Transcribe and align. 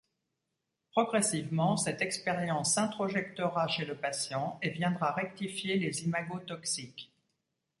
Progressivement 0.89 1.77
cette 1.77 2.01
expérience 2.01 2.73
s'introjectera 2.73 3.67
chez 3.67 3.85
le 3.85 3.93
patient 3.95 4.57
et 4.63 4.71
viendra 4.71 5.11
rectifier 5.11 5.75
les 5.77 6.05
imagos 6.05 6.39
toxiques. 6.39 7.11